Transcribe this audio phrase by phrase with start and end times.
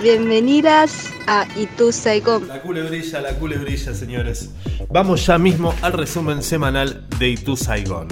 [0.00, 2.48] Bienvenidas a Itu Saigon.
[2.48, 4.50] La culebrilla, la culebrilla, señores.
[4.90, 8.08] Vamos ya mismo al resumen semanal de Itu Saigon.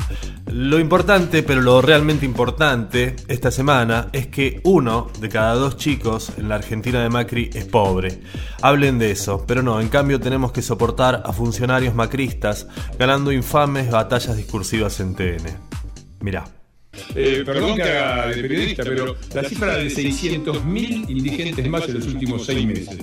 [0.47, 6.33] Lo importante, pero lo realmente importante esta semana es que uno de cada dos chicos
[6.37, 8.21] en la Argentina de Macri es pobre.
[8.63, 12.69] Hablen de eso, pero no, en cambio tenemos que soportar a funcionarios macristas
[12.99, 15.57] ganando infames batallas discursivas en TN.
[16.21, 16.60] Mirá.
[17.15, 22.07] Eh, perdón que haga de periodista, pero la cifra de 600.000 indigentes más en los
[22.07, 22.99] últimos seis meses.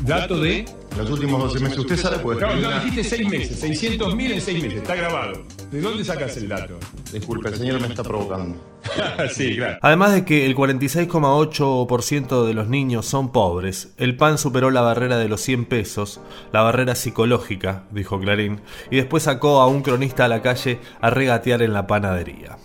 [0.00, 0.64] Dato de.
[0.96, 2.38] Los últimos 12 meses, usted sabe, pues.
[2.38, 5.42] No, no, dijiste seis meses, 600.000 en seis meses, está grabado.
[5.72, 6.78] ¿De dónde sacas el dato?
[7.12, 8.56] Disculpe, el señor me está provocando.
[9.32, 9.78] sí, claro.
[9.82, 15.16] Además de que el 46,8% de los niños son pobres, el PAN superó la barrera
[15.16, 16.20] de los 100 pesos,
[16.52, 18.60] la barrera psicológica, dijo Clarín,
[18.90, 22.56] y después sacó a un cronista a la calle a regatear en la panadería.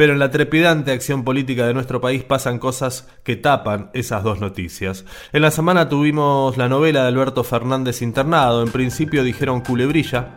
[0.00, 4.40] Pero en la trepidante acción política de nuestro país pasan cosas que tapan esas dos
[4.40, 5.04] noticias.
[5.30, 10.36] En la semana tuvimos la novela de Alberto Fernández internado, en principio dijeron culebrilla,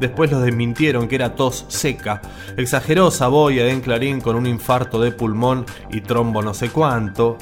[0.00, 2.22] después los desmintieron que era tos seca,
[2.56, 7.38] exageró Saboya en Clarín con un infarto de pulmón y trombo no sé cuánto.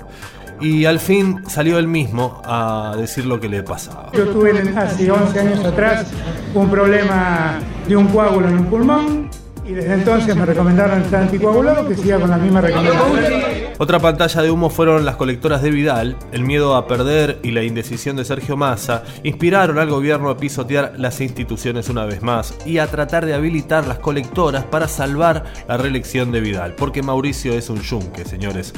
[0.60, 4.10] Y al fin salió él mismo a decir lo que le pasaba.
[4.12, 6.06] Yo tuve hace 11 años atrás
[6.52, 9.41] un problema de un coágulo en un pulmón
[9.72, 13.71] y desde entonces me recomendaron estar anticoagulado que siga con la misma recomendación.
[13.78, 16.16] Otra pantalla de humo fueron las colectoras de Vidal.
[16.30, 20.94] El miedo a perder y la indecisión de Sergio Massa inspiraron al gobierno a pisotear
[20.96, 25.76] las instituciones una vez más y a tratar de habilitar las colectoras para salvar la
[25.76, 26.74] reelección de Vidal.
[26.74, 28.72] Porque Mauricio es un yunque, señores.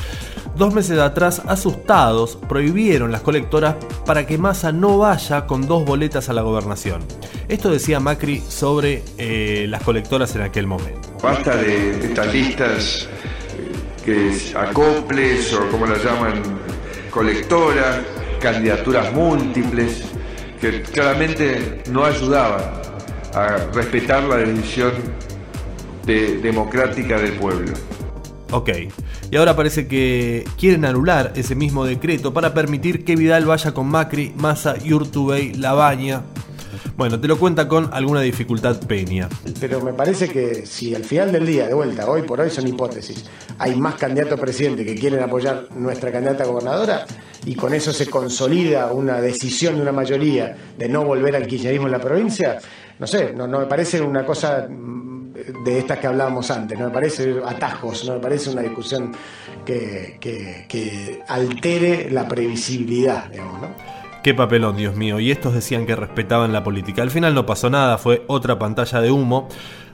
[0.56, 6.28] Dos meses atrás, asustados, prohibieron las colectoras para que Massa no vaya con dos boletas
[6.28, 7.02] a la gobernación.
[7.48, 11.08] Esto decía Macri sobre eh, las colectoras en aquel momento.
[11.22, 13.08] Basta de listas
[14.04, 16.42] que es acoples o como las llaman
[17.10, 17.98] colectoras,
[18.40, 20.02] candidaturas múltiples,
[20.60, 22.62] que claramente no ayudaban
[23.34, 24.92] a respetar la decisión
[26.04, 27.72] de- democrática del pueblo.
[28.50, 28.70] Ok,
[29.30, 33.88] y ahora parece que quieren anular ese mismo decreto para permitir que Vidal vaya con
[33.88, 36.22] Macri, Massa, Urtubey, Labaña.
[36.96, 39.28] Bueno, te lo cuenta con alguna dificultad Peña.
[39.60, 42.66] Pero me parece que si al final del día, de vuelta, hoy por hoy son
[42.68, 43.24] hipótesis,
[43.58, 47.06] hay más candidatos a presidente que quieren apoyar nuestra candidata a gobernadora
[47.46, 51.86] y con eso se consolida una decisión de una mayoría de no volver al kirchnerismo
[51.86, 52.58] en la provincia,
[52.98, 56.90] no sé, no, me parece una cosa mm, de estas que hablábamos antes, no me
[56.92, 59.12] parece atajos, no me parece una discusión
[59.66, 63.68] que- que altere la previsibilidad, digamos, ¿no?
[64.24, 65.20] Qué papelón, Dios mío.
[65.20, 67.02] Y estos decían que respetaban la política.
[67.02, 69.50] Al final no pasó nada, fue otra pantalla de humo.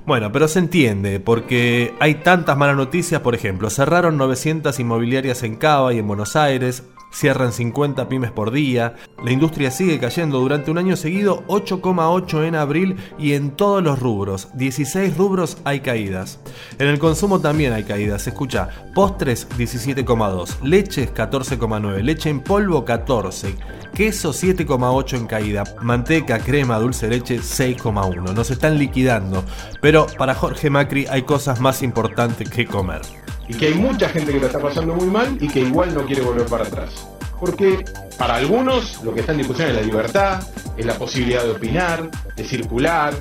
[0.07, 5.57] Bueno, pero se entiende, porque hay tantas malas noticias, por ejemplo, cerraron 900 inmobiliarias en
[5.57, 10.71] Cava y en Buenos Aires, cierran 50 pymes por día, la industria sigue cayendo durante
[10.71, 16.41] un año seguido, 8,8 en abril y en todos los rubros, 16 rubros hay caídas.
[16.79, 23.55] En el consumo también hay caídas, escucha, postres 17,2, leches 14,9, leche en polvo 14,
[23.95, 28.35] queso 7,8 en caída, manteca, crema, dulce leche 6,1.
[28.35, 29.45] Nos están liquidando,
[29.81, 33.03] pero para Jorge Macri hay cosas más importantes que comer.
[33.51, 36.07] Y que hay mucha gente que lo está pasando muy mal y que igual no
[36.07, 37.09] quiere volver para atrás.
[37.41, 37.85] Porque
[38.17, 40.41] para algunos lo que está en discusión es la libertad,
[40.77, 43.13] es la posibilidad de opinar, de circular,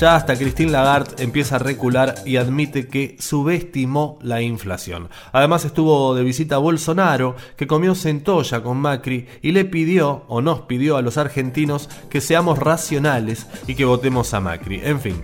[0.00, 5.10] Ya hasta Christine Lagarde empieza a recular y admite que subestimó la inflación.
[5.32, 10.40] Además estuvo de visita a Bolsonaro, que comió centolla con Macri y le pidió, o
[10.40, 14.80] nos pidió a los argentinos, que seamos racionales y que votemos a Macri.
[14.82, 15.22] En fin,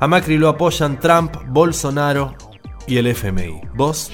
[0.00, 2.53] a Macri lo apoyan Trump, Bolsonaro
[2.86, 3.60] y el FMI.
[3.74, 4.10] ¿Vos?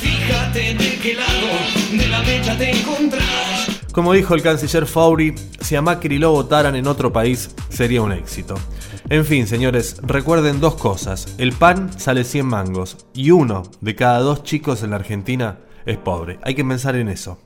[0.00, 1.48] Fíjate de qué lado
[1.92, 3.80] de la mecha te encontrás.
[3.92, 8.12] Como dijo el canciller Fauri, si a Macri lo votaran en otro país sería un
[8.12, 8.54] éxito.
[9.10, 11.34] En fin, señores, recuerden dos cosas.
[11.38, 15.98] El pan sale 100 mangos y uno de cada dos chicos en la Argentina es
[15.98, 16.38] pobre.
[16.42, 17.38] Hay que pensar en eso.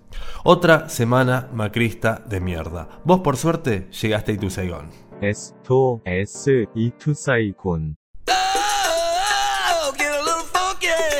[0.44, 2.88] Otra semana macrista de mierda.
[3.04, 4.90] Vos por suerte llegaste a Ituzaingón.
[5.20, 6.92] S2 S 이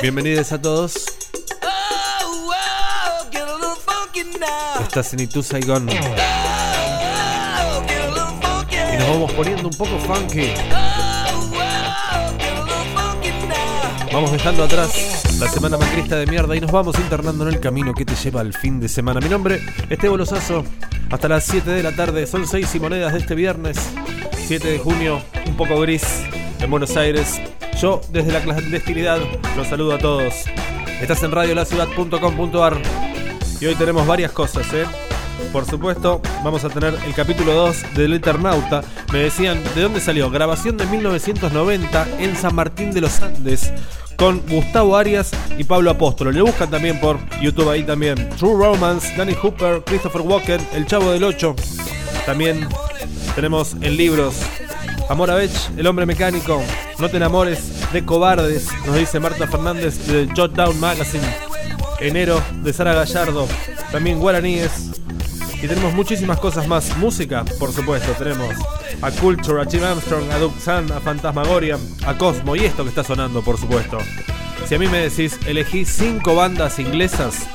[0.01, 1.05] Bienvenidos a todos.
[1.63, 3.23] Oh, oh.
[4.83, 5.21] Estás en.
[5.21, 5.41] Oh, a
[7.81, 8.75] little funky.
[8.93, 10.53] Y nos vamos poniendo un poco funky.
[10.71, 11.67] Oh, oh.
[14.13, 14.91] Vamos dejando atrás
[15.39, 18.41] la semana macrista de mierda y nos vamos internando en el camino que te lleva
[18.41, 19.19] al fin de semana.
[19.19, 19.59] Mi nombre,
[19.89, 20.63] Esteban Lozazo.
[21.09, 22.27] Hasta las 7 de la tarde.
[22.27, 23.77] Son 6 y monedas de este viernes,
[24.45, 26.03] 7 de junio, un poco gris
[26.59, 27.41] en Buenos Aires.
[27.79, 29.19] Yo, desde la clandestinidad,
[29.55, 30.33] los saludo a todos.
[31.01, 32.81] Estás en radiolaciudad.com.ar.
[33.59, 34.85] Y hoy tenemos varias cosas, ¿eh?
[35.51, 38.81] Por supuesto, vamos a tener el capítulo 2 del Eternauta.
[39.11, 40.29] Me decían, ¿de dónde salió?
[40.29, 43.71] Grabación de 1990 en San Martín de los Andes
[44.17, 46.31] con Gustavo Arias y Pablo Apóstolo.
[46.31, 48.29] Le buscan también por YouTube ahí también.
[48.37, 51.55] True Romance, Danny Hooper, Christopher Walken, El Chavo del 8.
[52.25, 52.67] También
[53.35, 54.41] tenemos en libros
[55.09, 56.61] Amor a Bech, El Hombre Mecánico,
[56.99, 61.23] No te enamores de cobardes, nos dice Marta Fernández de Jot Down Magazine.
[61.99, 63.47] Enero de Sara Gallardo,
[63.91, 64.91] también guaraníes.
[65.61, 66.95] Y tenemos muchísimas cosas más.
[66.97, 68.11] Música, por supuesto.
[68.11, 68.53] Tenemos
[69.01, 72.89] a Culture, a Jim Armstrong, a Duke Sun, a Fantasmagoria, a Cosmo y esto que
[72.89, 73.97] está sonando, por supuesto.
[74.67, 77.47] Si a mí me decís, elegí cinco bandas inglesas,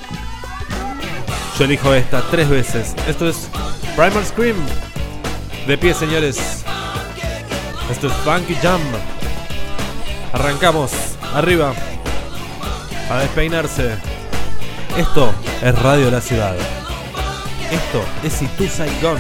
[1.59, 2.95] yo elijo esta tres veces.
[3.07, 3.49] Esto es
[3.95, 4.57] Primal Scream.
[5.67, 6.62] De pie, señores.
[7.91, 8.81] Esto es Funky Jam.
[10.33, 10.93] Arrancamos.
[11.35, 11.73] Arriba.
[13.11, 13.97] A despeinarse.
[14.97, 15.33] Esto
[15.63, 16.55] es Radio La Ciudad.
[17.71, 19.19] Esto es Itu Saigon.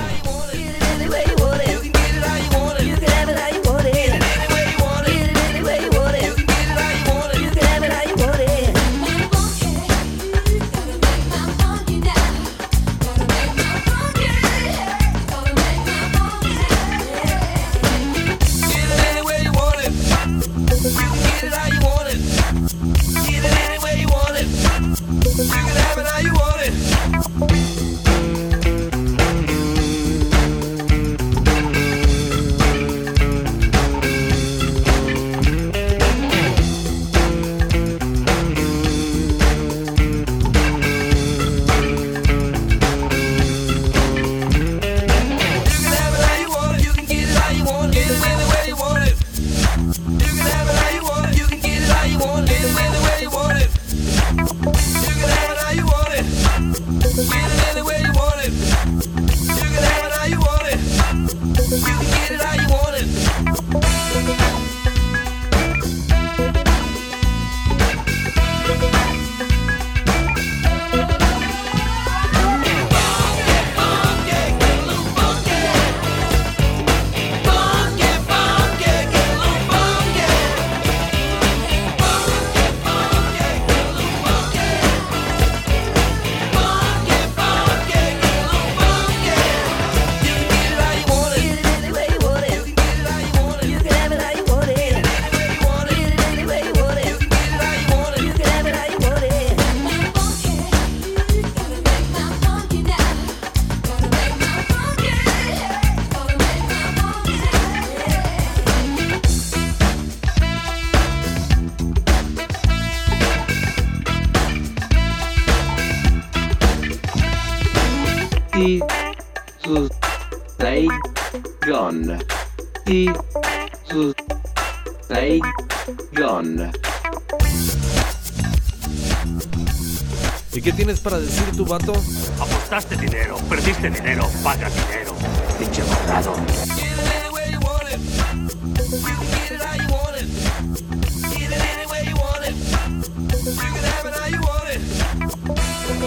[131.72, 131.92] Vato?
[132.38, 135.14] Apostaste dinero, perdiste dinero, paga dinero.
[135.58, 136.36] Pinche borrado.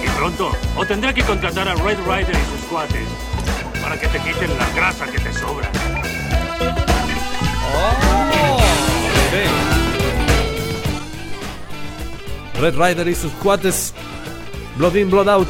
[0.03, 3.07] Y pronto, o tendré que contratar a Red Rider y sus cuates
[3.81, 5.71] para que te quiten la grasa que te sobra.
[12.61, 13.94] Red Rider y sus cuates.
[14.77, 15.47] Blood in, Blood out.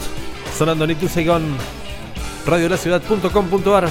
[0.58, 1.44] Sonando en Saigon.
[2.46, 3.90] Radiolaciudad.com.ar.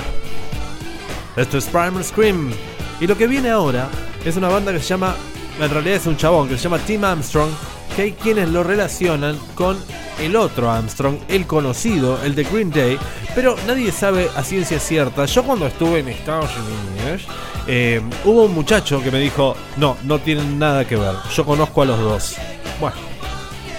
[1.37, 2.53] Esto es Primal Scream.
[3.01, 3.89] Y lo que viene ahora
[4.25, 5.15] es una banda que se llama.
[5.61, 7.51] En realidad es un chabón que se llama Tim Armstrong.
[7.97, 9.77] Que hay quienes lo relacionan con
[10.21, 12.99] el otro Armstrong, el conocido, el de Green Day.
[13.35, 15.25] Pero nadie sabe a ciencia cierta.
[15.27, 17.23] Yo cuando estuve en Estados Unidos.
[17.67, 21.15] eh, hubo un muchacho que me dijo: No, no tienen nada que ver.
[21.35, 22.37] Yo conozco a los dos.
[22.81, 22.97] Bueno,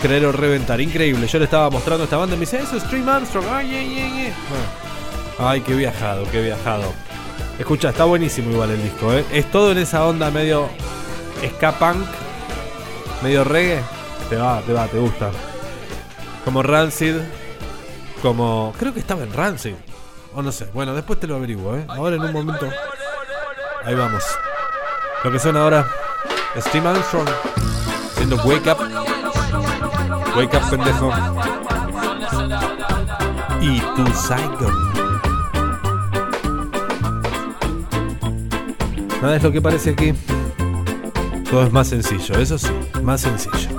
[0.05, 1.25] creer o reventar, increíble.
[1.27, 3.45] Yo le estaba mostrando esta banda y me dice, eso es Stream Armstrong.
[3.49, 4.33] Ay, ay, ay, ay.
[5.39, 6.93] Ay, qué viajado, qué viajado.
[7.57, 9.25] Escucha, está buenísimo igual el disco, ¿eh?
[9.31, 10.69] Es todo en esa onda medio
[11.55, 12.05] ska punk,
[13.23, 13.81] medio reggae.
[14.29, 15.31] Te va, te va, te gusta.
[16.43, 17.15] Como Rancid,
[18.21, 18.73] como...
[18.77, 19.73] Creo que estaba en Rancid.
[20.35, 20.67] O no sé.
[20.73, 21.85] Bueno, después te lo averiguo, ¿eh?
[21.87, 22.69] Ahora en un momento...
[23.83, 24.23] Ahí vamos.
[25.23, 25.87] Lo que suena ahora
[26.71, 27.27] Tim Armstrong
[28.11, 28.94] haciendo Wake Up.
[30.35, 31.11] Wake Up, pendejo.
[33.61, 34.91] Y tu Saigon.
[39.21, 40.13] Nada es lo que parece aquí.
[41.49, 43.74] Todo es más sencillo, eso sí, más sencillo.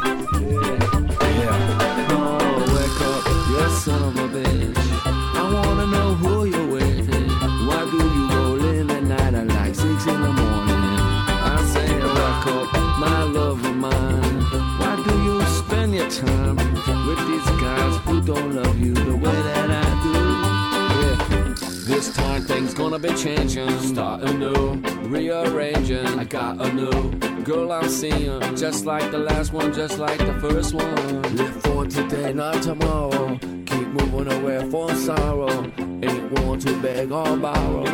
[26.29, 27.13] Got a new
[27.45, 31.23] girl I'm seeing, just like the last one, just like the first one.
[31.37, 33.39] Live for today, not tomorrow.
[33.67, 35.65] Keep moving away from sorrow.
[35.79, 37.85] Ain't one to beg or borrow.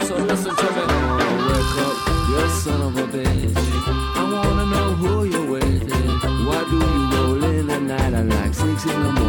[0.00, 0.84] So listen to me.
[1.48, 1.96] Wake up,
[2.28, 3.54] you son of a bitch.
[4.16, 5.82] I wanna know who you're with.
[6.46, 9.21] Why do you roll in the night like six in the morning?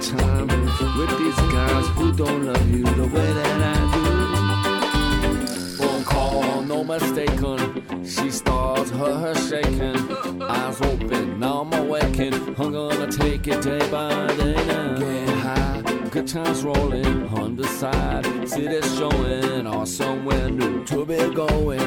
[0.00, 5.46] Time with these guys who don't love you the way that I do?
[5.76, 8.04] Phone call, no mistaken.
[8.04, 10.42] She starts her, her shaking.
[10.42, 12.34] Eyes open, now I'm awakened.
[12.58, 14.98] I'm gonna take it day by day now.
[14.98, 18.24] Get high, good times rolling on the side.
[18.48, 21.80] City's showing or somewhere new to be going.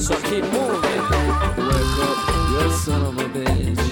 [0.00, 1.02] So keep moving.
[1.68, 2.18] Wake up,
[2.50, 3.89] you son of a bitch.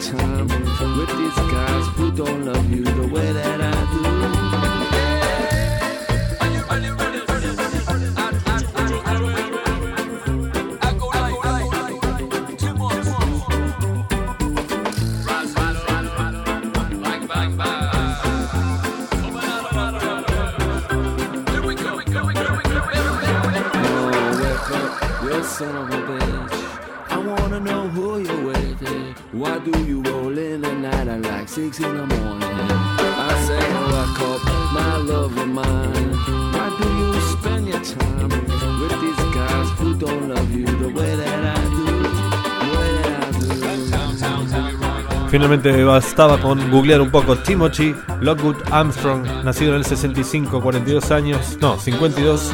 [0.00, 0.39] Time.
[45.50, 51.58] Finalmente bastaba con googlear un poco Timothy Lockwood Armstrong, nacido en el 65, 42 años,
[51.60, 52.52] no, 52.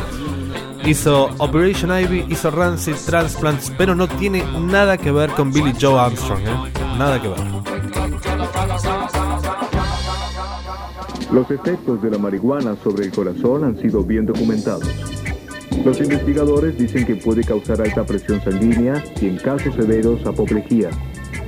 [0.87, 6.00] Hizo Operation Ivy, hizo Rancid Transplants, pero no tiene nada que ver con Billy Joe
[6.00, 6.73] Armstrong, ¿eh?
[6.97, 7.38] Nada que ver.
[11.31, 14.88] Los efectos de la marihuana sobre el corazón han sido bien documentados.
[15.85, 20.88] Los investigadores dicen que puede causar alta presión sanguínea y en casos severos apoplejía.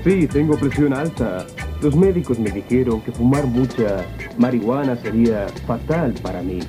[0.09, 1.45] Sí, tengo presión alta.
[1.83, 4.07] Los médicos me dijeron que fumar mucha
[4.38, 6.61] marihuana sería fatal para mí.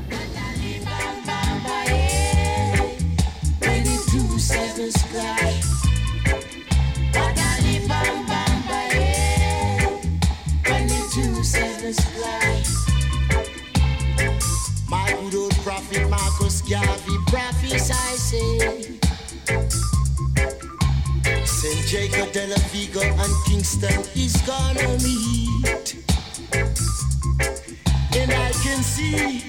[29.00, 29.44] See.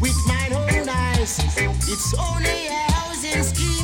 [0.00, 1.38] With mine own eyes
[1.92, 3.77] It's only a housing scheme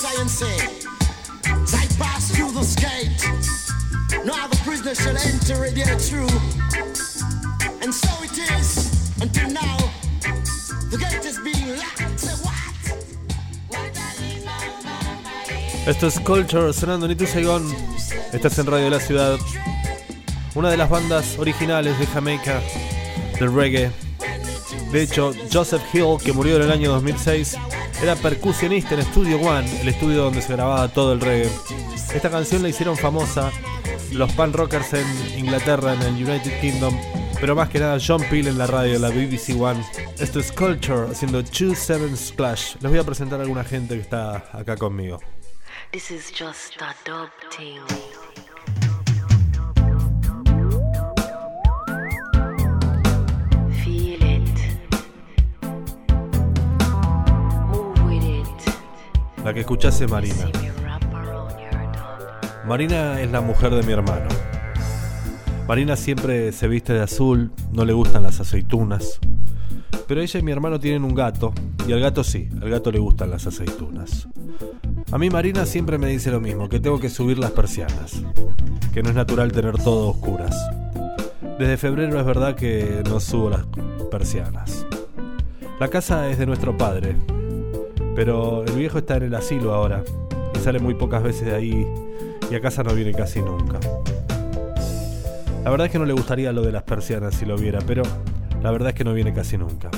[0.00, 0.78] As I?
[15.88, 17.66] Esto es Culture sonando en Itu Saigon.
[18.32, 19.36] Estás en Radio de la Ciudad.
[20.54, 22.60] Una de las bandas originales de Jamaica
[23.40, 23.90] del reggae.
[24.92, 27.56] De hecho, Joseph Hill, que murió en el año 2006,
[28.02, 31.50] era percusionista en Studio One, el estudio donde se grababa todo el reggae.
[32.14, 33.50] Esta canción la hicieron famosa
[34.12, 35.06] los pan rockers en
[35.38, 36.96] Inglaterra, en el United Kingdom,
[37.40, 39.84] pero más que nada John Peel en la radio, la BBC One.
[40.18, 42.74] Esto es Culture haciendo 2-7 Splash.
[42.80, 45.20] Les voy a presentar a alguna gente que está acá conmigo.
[45.92, 46.94] This is just a
[59.44, 60.50] La que escuchás es Marina.
[62.66, 64.28] Marina es la mujer de mi hermano.
[65.66, 69.20] Marina siempre se viste de azul, no le gustan las aceitunas.
[70.06, 71.52] Pero ella y mi hermano tienen un gato,
[71.86, 74.28] y al gato sí, al gato le gustan las aceitunas.
[75.12, 78.22] A mí Marina siempre me dice lo mismo, que tengo que subir las persianas,
[78.92, 80.56] que no es natural tener todo a oscuras.
[81.58, 83.66] Desde febrero es verdad que no subo las
[84.10, 84.86] persianas.
[85.80, 87.16] La casa es de nuestro padre,
[88.14, 90.02] pero el viejo está en el asilo ahora
[90.54, 91.86] y sale muy pocas veces de ahí
[92.50, 93.78] y a casa no viene casi nunca.
[95.64, 98.02] La verdad es que no le gustaría lo de las persianas si lo viera, pero
[98.62, 99.90] la verdad es que no viene casi nunca.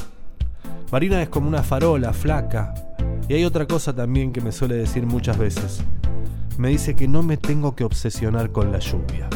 [0.90, 2.74] Marina es como una farola, flaca,
[3.28, 5.84] y hay otra cosa también que me suele decir muchas veces.
[6.58, 9.28] Me dice que no me tengo que obsesionar con la lluvia.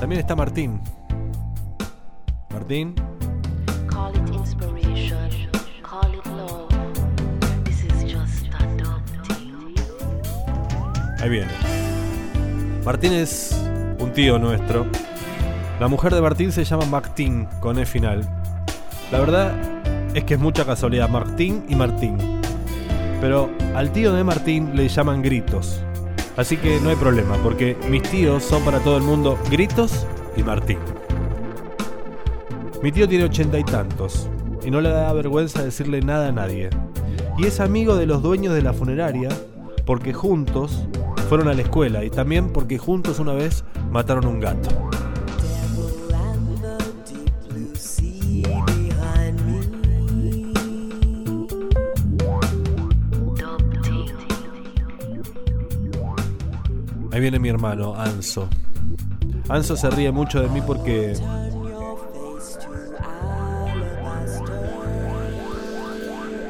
[0.00, 0.80] También está Martín.
[2.50, 2.94] Martín,
[12.84, 13.60] Martín es
[13.98, 14.86] un tío nuestro.
[15.80, 18.20] La mujer de Martín se llama Martín, con E final.
[19.10, 19.52] La verdad
[20.14, 22.16] es que es mucha casualidad, Martín y Martín.
[23.20, 25.82] Pero al tío de Martín le llaman gritos.
[26.36, 30.44] Así que no hay problema, porque mis tíos son para todo el mundo gritos y
[30.44, 30.78] Martín.
[32.84, 34.28] Mi tío tiene ochenta y tantos,
[34.64, 36.70] y no le da vergüenza decirle nada a nadie.
[37.36, 39.30] Y es amigo de los dueños de la funeraria,
[39.84, 40.86] porque juntos
[41.28, 44.68] fueron a la escuela y también porque juntos una vez mataron un gato.
[57.12, 58.48] Ahí viene mi hermano, Anso.
[59.48, 61.14] Anso se ríe mucho de mí porque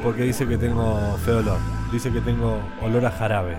[0.03, 1.57] porque dice que tengo feo olor.
[1.91, 3.57] Dice que tengo olor a jarabe,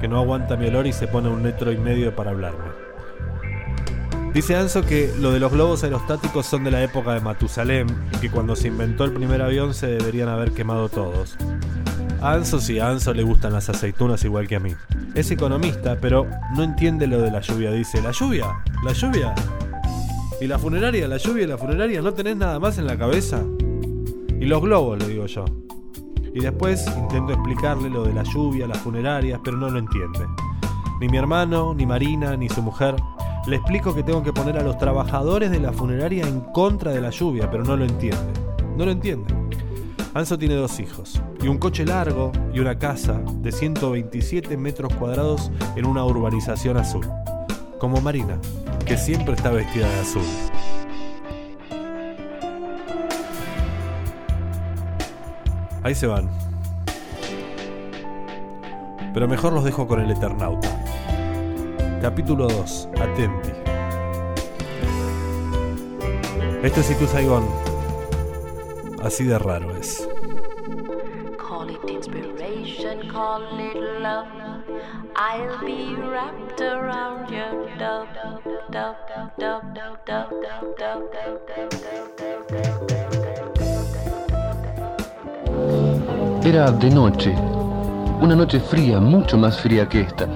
[0.00, 2.64] que no aguanta mi olor y se pone un metro y medio para hablarme.
[4.32, 8.18] Dice Anso que lo de los globos aerostáticos son de la época de Matusalem y
[8.18, 11.36] que cuando se inventó el primer avión se deberían haber quemado todos.
[12.20, 14.72] A Anso sí, a Anso le gustan las aceitunas igual que a mí.
[15.14, 17.72] Es economista, pero no entiende lo de la lluvia.
[17.72, 18.46] Dice, ¿la lluvia?
[18.84, 19.34] ¿La lluvia?
[20.40, 21.08] ¿Y la funeraria?
[21.08, 22.00] ¿La lluvia y la funeraria?
[22.00, 23.42] ¿No tenés nada más en la cabeza?
[24.38, 25.44] Y los globos, le digo yo.
[26.34, 30.20] Y después intento explicarle lo de la lluvia, las funerarias, pero no lo entiende.
[31.00, 32.94] Ni mi hermano, ni Marina, ni su mujer.
[33.46, 37.00] Le explico que tengo que poner a los trabajadores de la funeraria en contra de
[37.00, 38.32] la lluvia, pero no lo entiende.
[38.76, 39.34] No lo entiende.
[40.12, 45.52] Anso tiene dos hijos, y un coche largo y una casa de 127 metros cuadrados
[45.76, 47.06] en una urbanización azul.
[47.78, 48.38] Como Marina,
[48.84, 50.49] que siempre está vestida de azul.
[55.82, 56.28] Ahí se van.
[59.14, 60.68] Pero mejor los dejo con el Eternauta.
[62.02, 62.88] Capítulo 2.
[63.00, 63.50] Atenti.
[66.62, 67.48] Esto es Saigon.
[69.02, 70.06] Así de raro es.
[71.38, 74.26] Call it inspiration, call it love.
[75.16, 77.60] I'll be wrapped around your
[86.50, 87.32] Era de noche,
[88.20, 90.26] una noche fría, mucho más fría que esta.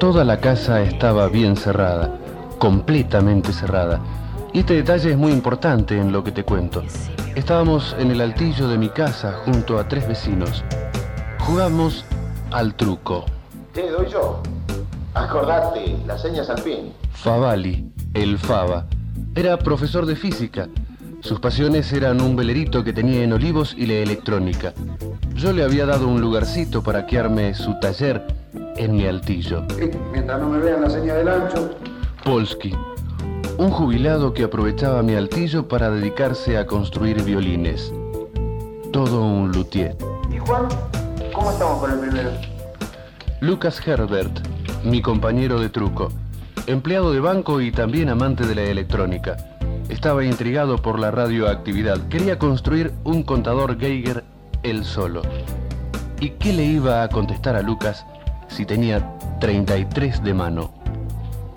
[0.00, 2.10] Toda la casa estaba bien cerrada,
[2.58, 4.00] completamente cerrada.
[4.52, 6.82] Y este detalle es muy importante en lo que te cuento.
[7.36, 10.64] Estábamos en el altillo de mi casa junto a tres vecinos.
[11.38, 12.04] Jugamos
[12.50, 13.24] al truco.
[13.72, 14.42] Te doy yo.
[15.14, 16.92] Acordate, las señas al fin.
[17.12, 18.86] Favali, el Fava,
[19.36, 20.66] era profesor de física.
[21.24, 24.74] Sus pasiones eran un velerito que tenía en Olivos y la electrónica.
[25.34, 28.26] Yo le había dado un lugarcito para que arme su taller
[28.76, 29.62] en mi altillo.
[30.12, 31.70] Mientras no me vean la señal del ancho.
[32.24, 32.74] Polsky,
[33.56, 37.90] un jubilado que aprovechaba mi altillo para dedicarse a construir violines.
[38.92, 39.96] Todo un luthier.
[40.30, 40.68] ¿Y Juan?
[41.32, 42.32] ¿Cómo estamos con el primero?
[43.40, 44.46] Lucas Herbert,
[44.84, 46.12] mi compañero de truco,
[46.66, 49.53] empleado de banco y también amante de la electrónica.
[49.88, 51.98] Estaba intrigado por la radioactividad.
[52.08, 54.24] Quería construir un contador Geiger
[54.62, 55.22] él solo.
[56.20, 58.06] ¿Y qué le iba a contestar a Lucas
[58.48, 60.72] si tenía 33 de mano?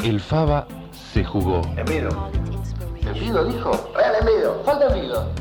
[0.03, 0.67] El Faba
[1.13, 1.61] se jugó.
[1.77, 2.09] Envido.
[3.05, 3.91] ¿Envido dijo?
[3.95, 4.61] Real envido.
[4.65, 5.31] Falta envido.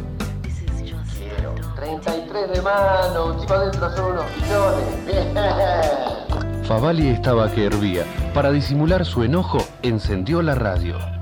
[1.19, 1.55] Quiero.
[1.75, 5.07] 33 de mano, un chico adentro son unos millones.
[5.07, 6.65] Bien.
[6.65, 8.05] Favali estaba que hervía.
[8.33, 11.16] Para disimular su enojo, encendió la radio.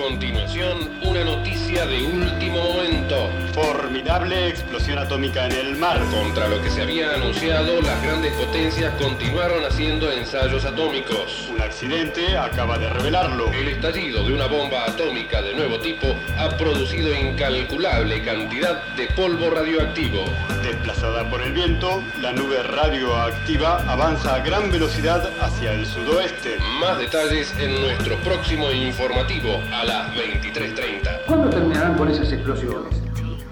[0.00, 3.28] Continuación, una noticia de último momento.
[3.52, 6.00] Formidable explosión atómica en el mar.
[6.10, 11.50] Contra lo que se había anunciado, las grandes potencias continuaron haciendo ensayos atómicos.
[11.54, 13.52] Un accidente acaba de revelarlo.
[13.52, 16.06] El estallido de una bomba atómica de nuevo tipo
[16.38, 20.24] ha producido incalculable cantidad de polvo radioactivo.
[20.62, 26.56] Desplazada por el viento, la nube radioactiva avanza a gran velocidad hacia el sudoeste.
[26.80, 31.26] Más detalles en nuestro próximo informativo a las 23.30.
[31.26, 33.02] ¿Cuándo terminarán con esas explosiones?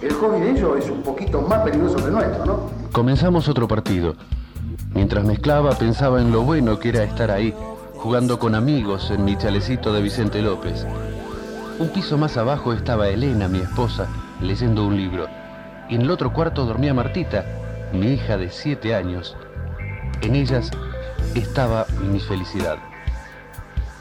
[0.01, 2.70] El hobby de ellos es un poquito más peligroso que nuestro, ¿no?
[2.92, 4.14] Comenzamos otro partido.
[4.94, 7.53] Mientras mezclaba pensaba en lo bueno que era estar ahí,
[7.94, 10.87] jugando con amigos en mi chalecito de Vicente López.
[11.81, 14.07] Un piso más abajo estaba Elena, mi esposa,
[14.40, 15.27] leyendo un libro.
[15.88, 17.44] Y en el otro cuarto dormía Martita,
[17.92, 19.37] mi hija de siete años.
[20.20, 20.70] En ellas
[21.35, 22.79] estaba mi felicidad.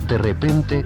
[0.07, 0.85] De repente...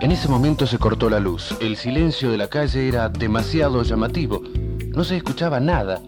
[0.00, 1.56] En ese momento se cortó la luz.
[1.60, 4.42] El silencio de la calle era demasiado llamativo.
[4.94, 6.00] No se escuchaba nada.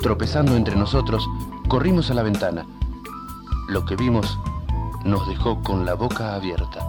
[0.00, 1.26] Tropezando entre nosotros,
[1.68, 2.66] corrimos a la ventana.
[3.68, 4.38] Lo que vimos
[5.04, 6.88] nos dejó con la boca abierta.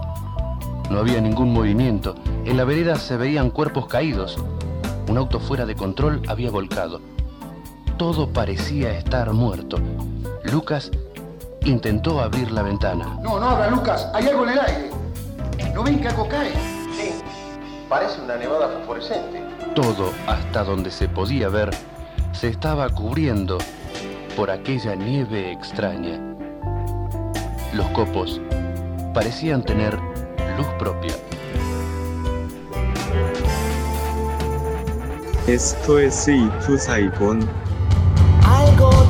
[0.90, 2.14] No había ningún movimiento.
[2.44, 4.36] En la vereda se veían cuerpos caídos.
[5.08, 7.00] Un auto fuera de control había volcado.
[7.96, 9.76] Todo parecía estar muerto.
[10.42, 10.90] Lucas
[11.64, 13.18] intentó abrir la ventana.
[13.22, 14.08] No, no abra, Lucas.
[14.12, 14.90] Hay algo en el aire.
[15.72, 16.50] ¿No ven que algo cae?
[16.96, 17.14] Sí.
[17.88, 19.42] Parece una nevada fosforescente.
[19.76, 21.70] Todo, hasta donde se podía ver,
[22.32, 23.58] se estaba cubriendo
[24.36, 26.20] por aquella nieve extraña.
[27.74, 28.40] Los copos
[29.14, 29.96] parecían tener
[30.56, 31.14] luz propia.
[35.46, 36.26] Esto es
[36.78, 37.48] Saigon.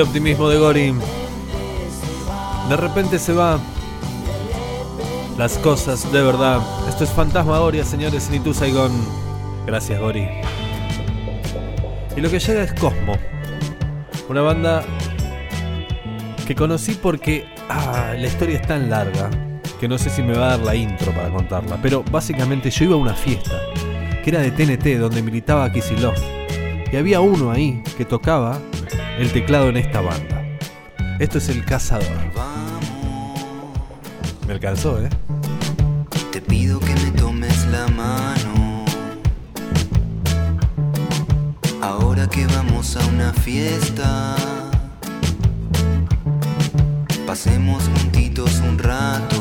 [0.00, 0.98] El optimismo de Gorin.
[2.70, 3.60] De repente se va.
[5.36, 6.62] Las cosas de verdad.
[6.88, 8.92] Esto es Fantasmagoria, señores, en Itu Saigon.
[9.66, 10.26] Gracias, Gori.
[12.16, 13.12] Y lo que llega es Cosmo.
[14.30, 14.82] Una banda
[16.46, 19.28] que conocí porque ah, la historia es tan larga
[19.78, 21.78] que no sé si me va a dar la intro para contarla.
[21.82, 23.60] Pero básicamente yo iba a una fiesta
[24.24, 26.14] que era de TNT donde militaba Kisilov.
[26.90, 28.58] Y había uno ahí que tocaba
[29.18, 30.44] el teclado en esta banda.
[31.18, 32.06] Esto es El Cazador.
[34.46, 35.08] Me alcanzó, ¿eh?
[36.32, 38.84] Te pido que me tomes la mano.
[41.82, 44.34] Ahora que vamos a una fiesta.
[47.26, 49.39] Pasemos juntitos un rato.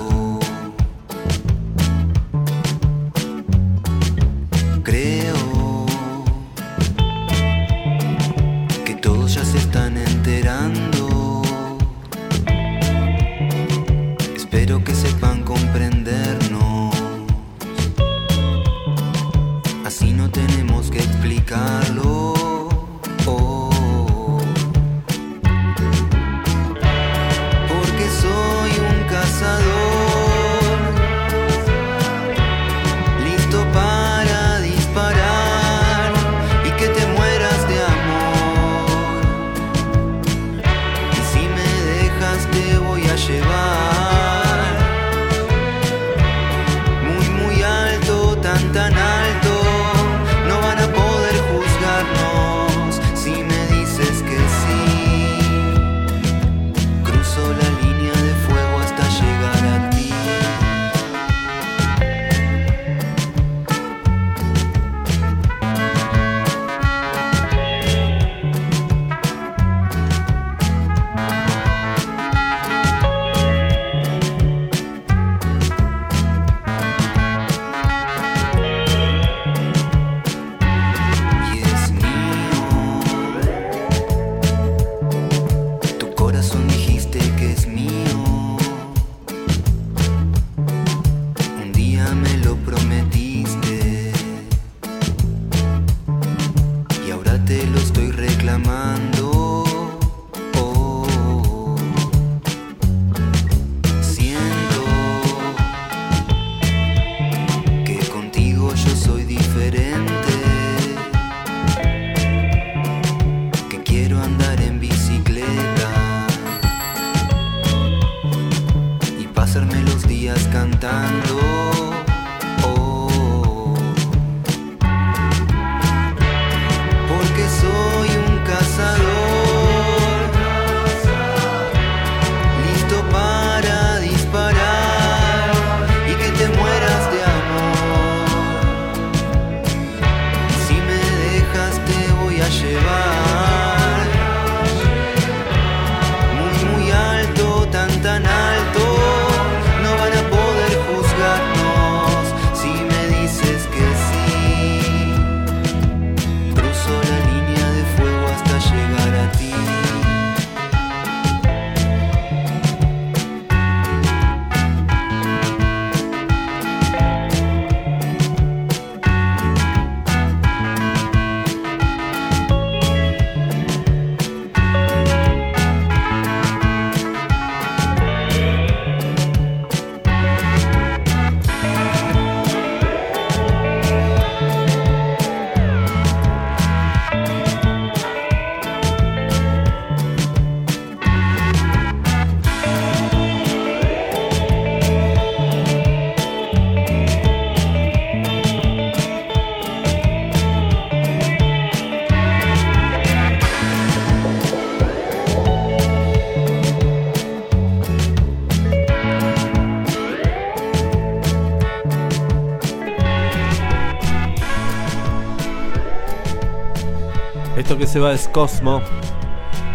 [218.07, 218.81] Es Cosmo.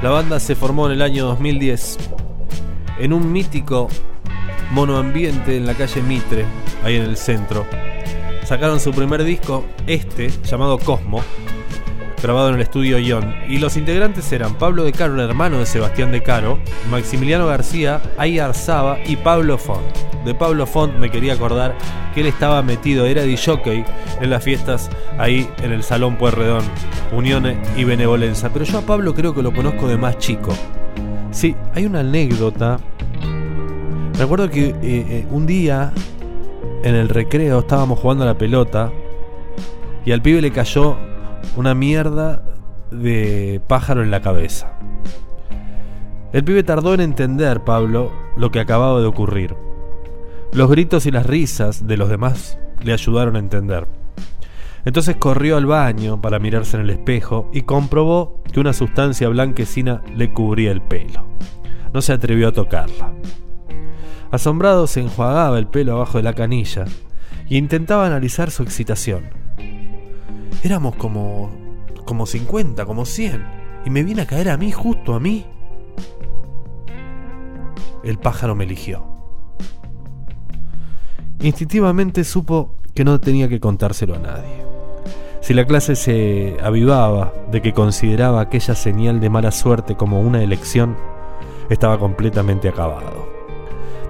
[0.03, 1.99] La banda se formó en el año 2010
[2.99, 3.89] en un mítico
[4.71, 6.47] monoambiente en la calle Mitre,
[6.83, 7.67] ahí en el centro.
[8.45, 11.23] Sacaron su primer disco, este, llamado Cosmo,
[12.23, 13.35] grabado en el estudio Ion.
[13.49, 16.59] Y los integrantes eran Pablo De Caro, el hermano de Sebastián De Caro,
[16.91, 19.85] Maximiliano García, Ayar Saba y Pablo Font.
[20.25, 21.77] De Pablo Font me quería acordar
[22.15, 23.85] que él estaba metido, era DJ
[24.21, 26.65] en las fiestas ahí en el Salón Pueyrredón,
[27.13, 28.51] Uniones y Benevolencia.
[28.53, 30.53] Pero yo a Pablo creo que lo conozco de más chico.
[31.31, 32.79] Sí, hay una anécdota.
[34.19, 35.93] Recuerdo que eh, eh, un día
[36.83, 38.93] en el recreo estábamos jugando a la pelota
[40.05, 40.97] y al pibe le cayó
[41.57, 42.43] una mierda
[42.91, 44.79] de pájaro en la cabeza.
[46.33, 49.55] El pibe tardó en entender, Pablo, lo que acababa de ocurrir.
[50.53, 53.87] Los gritos y las risas de los demás le ayudaron a entender.
[54.85, 60.03] Entonces corrió al baño para mirarse en el espejo y comprobó que una sustancia blanquecina
[60.15, 61.25] le cubría el pelo.
[61.93, 63.13] No se atrevió a tocarla.
[64.31, 66.85] Asombrado se enjuagaba el pelo abajo de la canilla
[67.49, 69.31] y intentaba analizar su excitación.
[70.63, 71.65] Éramos como
[72.05, 73.45] como 50, como 100
[73.85, 75.47] y me viene a caer a mí justo a mí.
[78.03, 79.07] El pájaro me eligió.
[81.41, 84.74] Instintivamente supo que no tenía que contárselo a nadie.
[85.45, 90.43] Si la clase se avivaba de que consideraba aquella señal de mala suerte como una
[90.43, 90.97] elección,
[91.69, 93.29] estaba completamente acabado.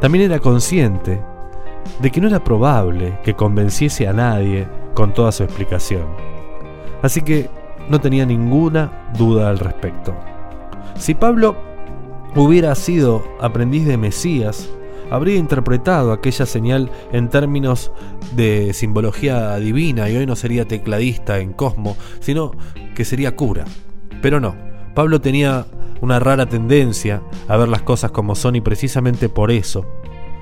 [0.01, 1.21] También era consciente
[1.99, 6.05] de que no era probable que convenciese a nadie con toda su explicación.
[7.03, 7.51] Así que
[7.89, 10.15] no tenía ninguna duda al respecto.
[10.97, 11.57] Si Pablo
[12.37, 14.71] hubiera sido aprendiz de Mesías,
[15.11, 17.93] habría interpretado aquella señal en términos
[18.35, 22.53] de simbología divina y hoy no sería tecladista en Cosmo, sino
[22.95, 23.65] que sería cura.
[24.23, 24.57] Pero no,
[24.95, 25.67] Pablo tenía
[26.01, 29.87] una rara tendencia a ver las cosas como son y precisamente por eso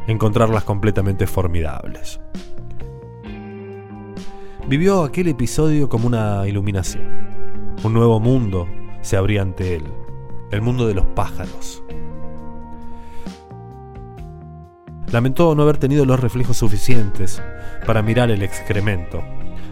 [0.07, 2.21] encontrarlas completamente formidables.
[4.69, 7.03] Vivió aquel episodio como una iluminación.
[7.83, 8.69] Un nuevo mundo
[9.01, 9.85] se abría ante él,
[10.51, 11.83] el mundo de los pájaros.
[15.13, 17.43] Lamentó no haber tenido los reflejos suficientes
[17.87, 19.23] para mirar el excremento.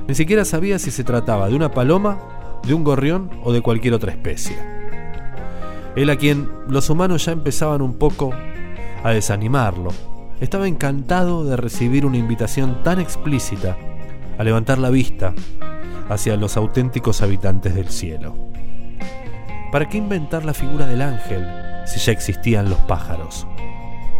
[0.06, 2.18] Ni siquiera sabía si se trataba de una paloma,
[2.62, 4.56] de un gorrión o de cualquier otra especie.
[5.96, 8.32] Él a quien los humanos ya empezaban un poco
[9.02, 9.90] a desanimarlo,
[10.40, 13.76] estaba encantado de recibir una invitación tan explícita
[14.38, 15.34] a levantar la vista
[16.10, 18.34] hacia los auténticos habitantes del cielo.
[19.72, 21.46] ¿Para qué inventar la figura del ángel
[21.86, 23.46] si ya existían los pájaros?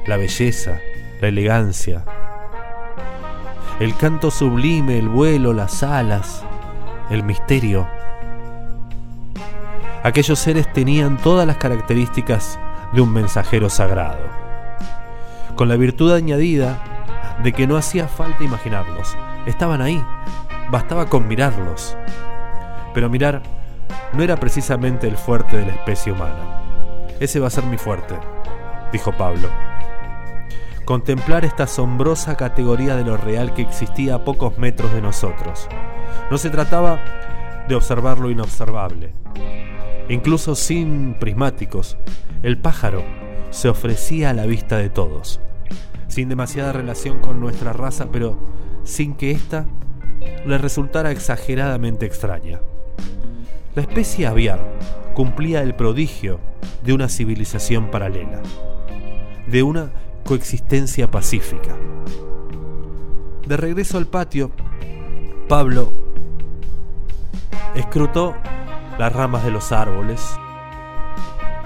[0.06, 0.78] La belleza,
[1.20, 2.02] la elegancia,
[3.78, 6.42] el canto sublime, el vuelo, las alas,
[7.10, 7.86] el misterio.
[10.02, 12.58] Aquellos seres tenían todas las características
[12.94, 14.24] de un mensajero sagrado,
[15.56, 16.78] con la virtud añadida
[17.42, 20.02] de que no hacía falta imaginarlos, estaban ahí,
[20.70, 21.96] bastaba con mirarlos.
[22.94, 23.42] Pero mirar
[24.14, 26.62] no era precisamente el fuerte de la especie humana.
[27.20, 28.14] Ese va a ser mi fuerte,
[28.90, 29.69] dijo Pablo
[30.90, 35.68] contemplar esta asombrosa categoría de lo real que existía a pocos metros de nosotros.
[36.32, 37.00] No se trataba
[37.68, 39.12] de observar lo inobservable.
[40.08, 41.96] Incluso sin prismáticos,
[42.42, 43.04] el pájaro
[43.50, 45.40] se ofrecía a la vista de todos,
[46.08, 48.36] sin demasiada relación con nuestra raza, pero
[48.82, 49.66] sin que ésta
[50.44, 52.62] le resultara exageradamente extraña.
[53.76, 54.58] La especie aviar
[55.14, 56.40] cumplía el prodigio
[56.82, 58.42] de una civilización paralela,
[59.46, 59.92] de una
[60.30, 61.74] coexistencia pacífica.
[63.44, 64.52] De regreso al patio,
[65.48, 65.92] Pablo
[67.74, 68.36] escrutó
[68.96, 70.24] las ramas de los árboles,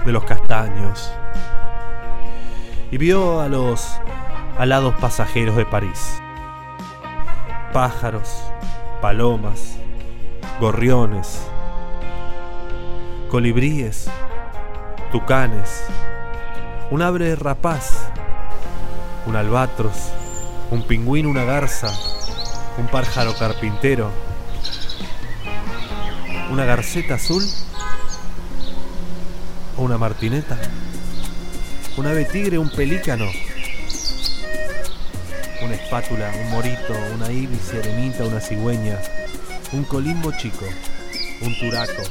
[0.03, 1.13] de los castaños,
[2.89, 3.99] y vio a los
[4.57, 6.19] alados pasajeros de París.
[7.71, 8.45] Pájaros,
[8.99, 9.77] palomas,
[10.59, 11.39] gorriones,
[13.29, 14.09] colibríes,
[15.11, 15.85] tucanes,
[16.89, 18.09] un ave rapaz
[19.25, 19.95] un albatros,
[20.71, 21.91] un pingüino, una garza,
[22.77, 24.11] un pájaro carpintero,
[26.51, 27.43] una garceta azul
[29.77, 30.57] o una martineta,
[31.97, 33.25] un ave tigre, un pelícano,
[35.61, 38.99] una espátula, un morito, una ibis, eremita, una cigüeña,
[39.71, 40.65] un colimbo chico,
[41.41, 42.03] un turaco,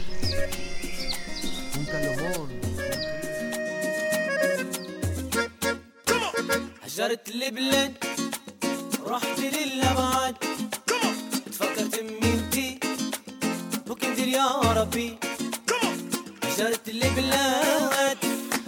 [6.94, 7.94] هجرت البلاد
[9.06, 10.34] رحت للأبعاد.
[11.46, 12.80] تفكرت ميتي
[13.88, 14.46] وكنت يا
[14.78, 15.18] ربي.
[16.42, 18.18] هجرت البلاد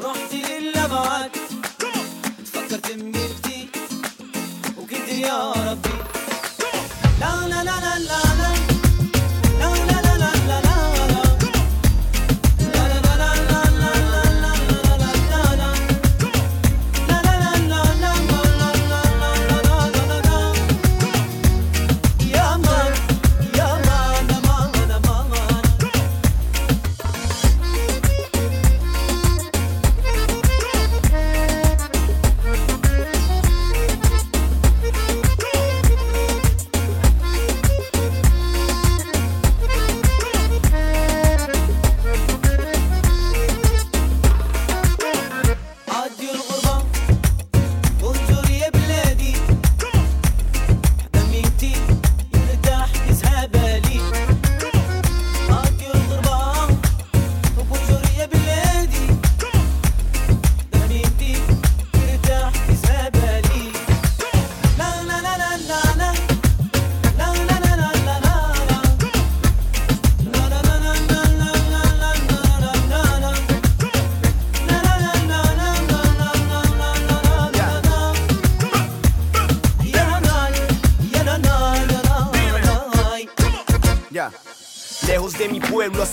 [0.01, 1.31] رحت للأبعاد.
[2.45, 3.26] تفكرت ميتي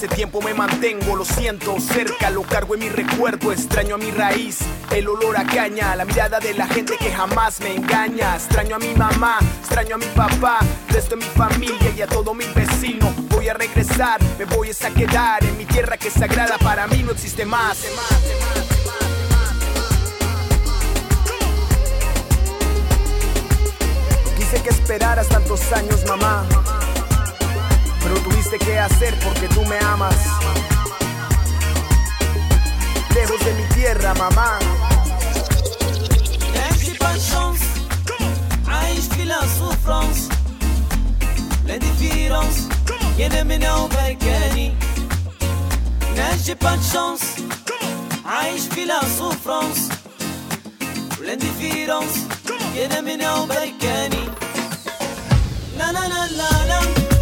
[0.04, 4.12] hace tiempo me mantengo, lo siento cerca, lo cargo en mi recuerdo, extraño a mi
[4.12, 4.60] raíz,
[4.92, 8.80] el olor a caña, la mirada de la gente que jamás me engaña, extraño a
[8.80, 13.14] mi mamá, extraño a mi papá, resto de mi familia y a todos mis vecinos,
[13.30, 17.02] voy a regresar, me voy a quedar en mi tierra que es sagrada, para mí
[17.04, 17.86] no existe más.
[24.38, 26.46] Quise que esperaras tantos años, mamá
[28.04, 30.16] pero tuviste que hacer porque tú me amas.
[33.16, 34.60] Lejos de mi tierra, mamá.
[36.54, 37.62] Même pas de chance,
[38.70, 40.30] aïe, je file en souffrance.
[41.66, 42.68] L'indifférence,
[43.18, 44.76] y'a des ménants balkany.
[46.16, 47.22] Même j'ai pas de chance,
[48.26, 48.60] aïe,
[55.78, 57.13] La la la la la.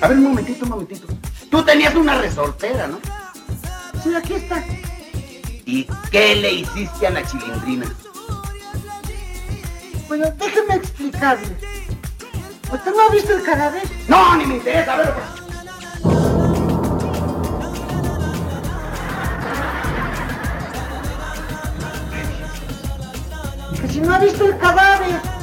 [0.00, 1.06] A ver, un momentito, un momentito.
[1.50, 2.98] Tú tenías una resortera, ¿no?
[4.02, 4.62] Sí, aquí está.
[5.64, 7.86] ¿Y qué le hiciste a la chilindrina?
[10.06, 11.56] Bueno, déjeme explicarle.
[12.72, 13.82] ¿Usted no ha visto el cadáver?
[14.06, 15.14] No, ni me interesa, a ver.
[23.80, 25.35] Que si no ha visto el cadáver.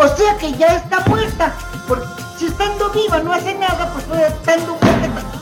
[0.00, 1.54] O sea que ya está muerta.
[1.86, 2.06] Porque
[2.38, 5.39] si estando viva no hace nada, pues no estando muerta.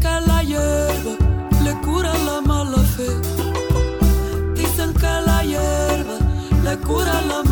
[0.00, 1.16] Dicen la hierba
[1.64, 3.08] le cura la mala fe.
[4.54, 6.18] Dicen que la hierba
[6.64, 7.51] le cura la mala fe.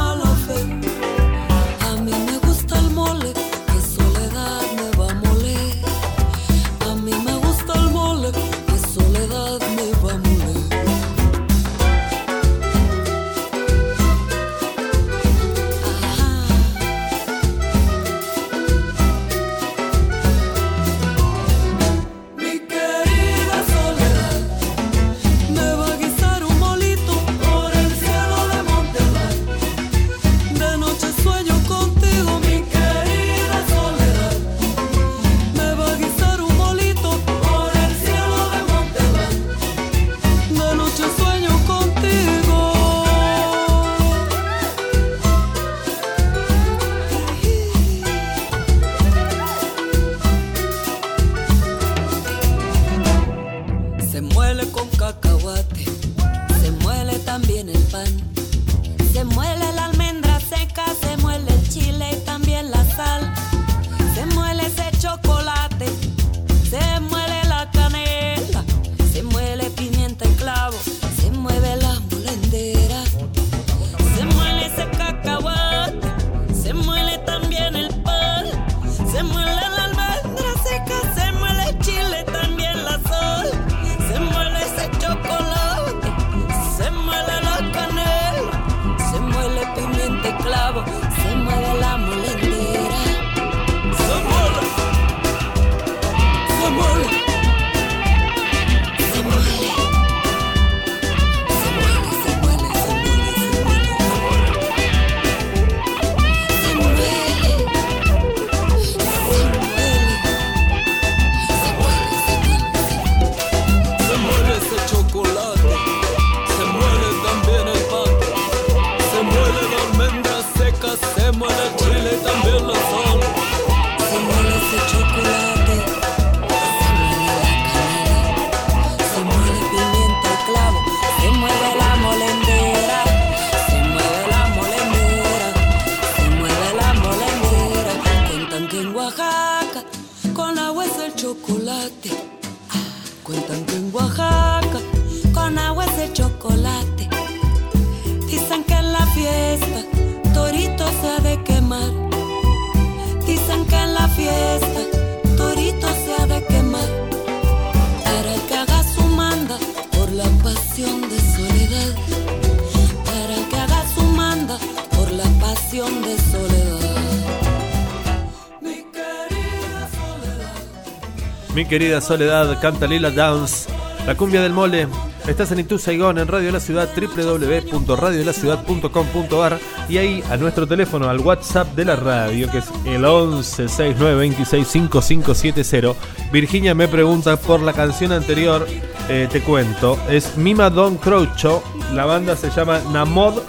[171.70, 173.68] Querida Soledad canta Lila Downs,
[174.04, 174.88] la cumbia del mole.
[175.28, 181.08] Estás en Itu Saigón en Radio de la Ciudad, www.radiolaciudad.com.ar y ahí a nuestro teléfono,
[181.08, 185.94] al WhatsApp de la radio, que es el 11 69 26 5570.
[186.32, 188.66] Virginia me pregunta por la canción anterior,
[189.08, 191.62] eh, te cuento, es Mima Don Croucho,
[191.94, 193.42] la banda se llama Namod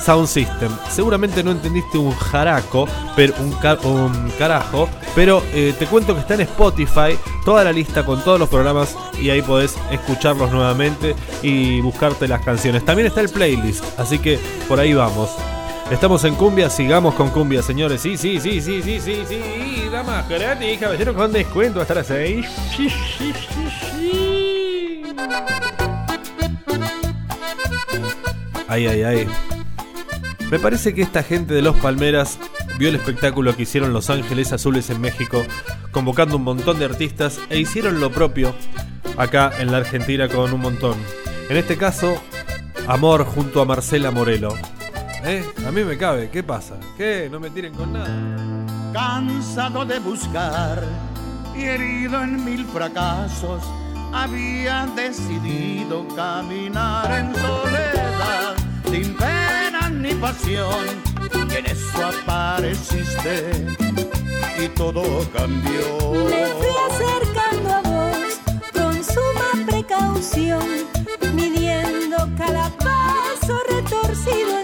[0.00, 0.72] Sound System.
[0.90, 3.54] Seguramente no entendiste un jaraco, pero un,
[3.88, 8.38] un carajo, pero eh, te cuento que está en Spotify toda la lista con todos
[8.38, 12.84] los programas y ahí podés escucharlos nuevamente y buscarte las canciones.
[12.84, 14.38] También está el playlist, así que
[14.68, 15.30] por ahí vamos.
[15.90, 18.02] Estamos en cumbia, sigamos con cumbia, señores.
[18.02, 19.88] Sí, sí, sí, sí, sí, sí, sí.
[19.90, 22.46] Damas gratis, caballeros con descuento hasta las 6.
[22.76, 23.32] Sí, sí, sí,
[23.96, 25.02] sí.
[28.68, 29.28] Ay, ay, ay.
[30.50, 32.38] Me parece que esta gente de Los Palmeras
[32.78, 35.44] vio el espectáculo que hicieron Los Ángeles Azules en México,
[35.90, 38.54] convocando un montón de artistas e hicieron lo propio
[39.16, 40.96] acá en la Argentina con un montón.
[41.48, 42.20] En este caso,
[42.88, 44.54] Amor junto a Marcela Morelo.
[45.22, 45.44] ¿Eh?
[45.66, 46.76] A mí me cabe, ¿qué pasa?
[46.96, 47.28] ¿Qué?
[47.30, 48.08] No me tiren con nada.
[48.94, 50.82] cansado de buscar
[51.54, 53.62] y herido en mil fracasos,
[54.12, 58.54] había decidido caminar en soledad,
[58.90, 60.86] sin pena ni pasión,
[61.34, 63.66] y en eso apareciste
[64.62, 65.02] y todo
[65.32, 66.10] cambió.
[66.28, 68.40] Me fui acercando a vos
[68.72, 70.64] con suma precaución,
[71.34, 74.57] midiendo cada paso retorcido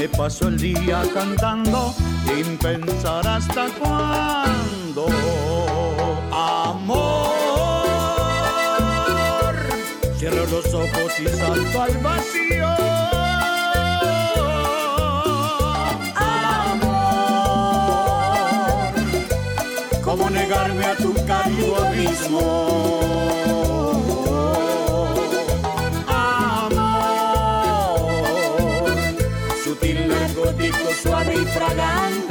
[0.00, 1.94] me paso el día cantando
[2.24, 5.06] sin pensar hasta cuándo.
[6.32, 7.36] Amor,
[10.16, 12.66] cierro los ojos y salto al vacío.
[16.16, 16.94] Amor,
[20.02, 23.39] ¿cómo negarme a tu cálido abismo?
[31.02, 32.29] Suave y fragante.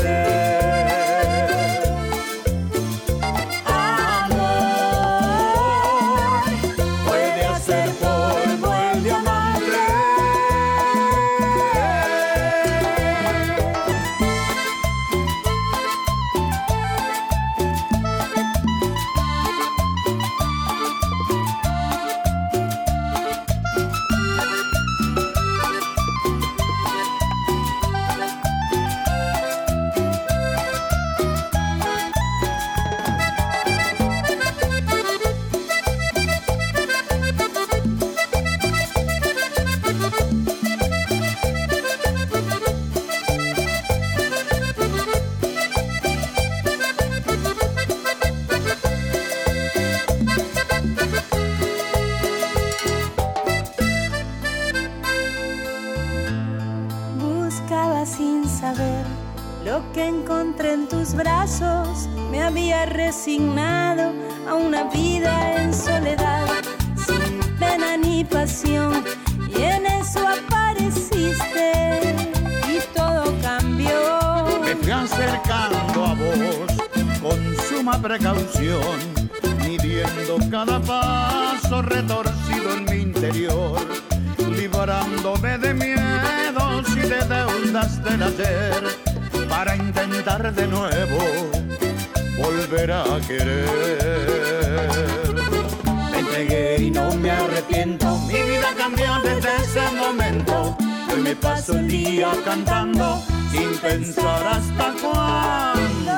[101.30, 103.21] Me paso el día cantando
[103.51, 106.11] sin pensar hasta cuándo.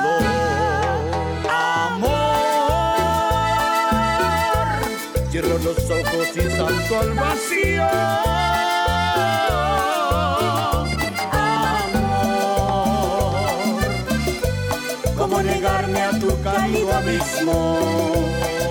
[1.50, 2.12] Amor,
[5.30, 7.88] cierro los ojos y salto al vacío.
[11.82, 12.46] Amor,
[15.18, 15.90] ¿cómo negar
[16.42, 17.78] cálido abismo,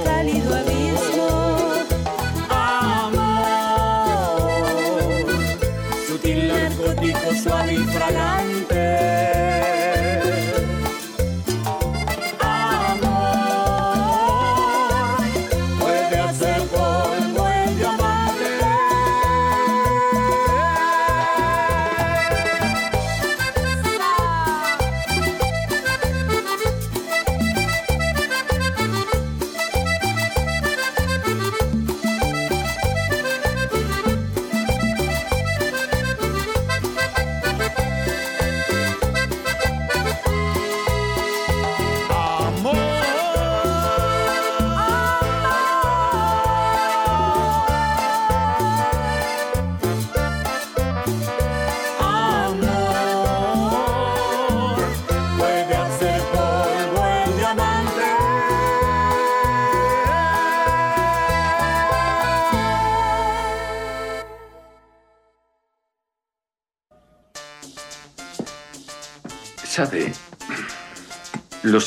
[0.03, 0.70] cálido abismo.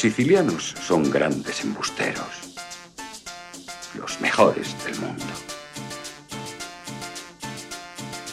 [0.04, 2.28] Sicilianos son grandes embusteros,
[3.94, 5.24] los mejores del mundo.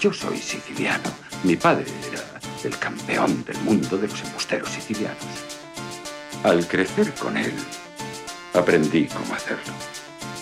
[0.01, 1.09] Yo soy siciliano.
[1.45, 5.23] Mi padre era el campeón del mundo de los embusteros sicilianos.
[6.43, 7.53] Al crecer con él,
[8.53, 9.73] aprendí cómo hacerlo.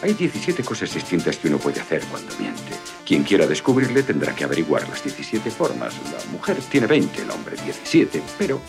[0.02, 2.74] Hay 17 cosas distintas que uno puede hacer cuando miente.
[3.06, 5.94] Quien quiera descubrirle tendrá que averiguar las 17 formas.
[6.12, 8.60] La mujer tiene 20, el hombre 17, pero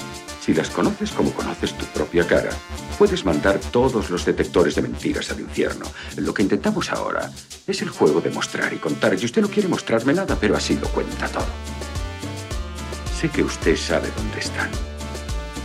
[0.41, 2.51] si las conoces como conoces tu propia cara,
[2.99, 5.85] puedes mandar todos los detectores de mentiras al infierno.
[6.17, 7.31] Lo que intentamos ahora
[7.67, 9.15] es el juego de mostrar y contar.
[9.21, 11.45] Y usted no quiere mostrarme nada, pero así lo cuenta todo.
[13.21, 14.71] Sé que usted sabe dónde están.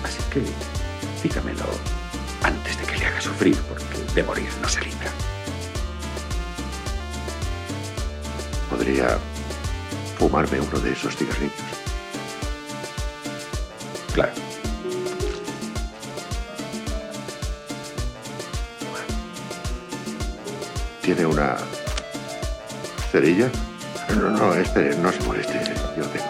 [0.04, 0.42] Así que
[1.24, 1.64] dígamelo
[2.44, 5.10] antes de que le haga sufrir, porque de morir no se libra.
[8.70, 9.18] Podría
[10.20, 11.54] fumarme uno de esos cigarrillos.
[14.14, 14.55] Claro.
[21.06, 21.56] ¿Tiene una
[23.12, 23.48] cerilla?
[24.18, 25.54] No, no, este no se moleste,
[25.96, 26.26] yo tengo.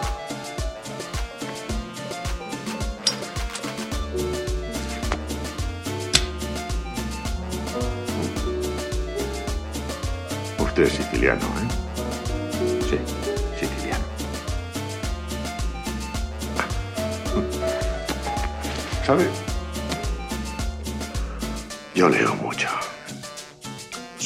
[10.58, 11.68] Usted es siciliano, ¿eh?
[12.90, 12.98] Sí,
[13.58, 14.04] siciliano.
[19.06, 19.26] ¿Sabe?
[21.94, 22.75] Yo leo mucho.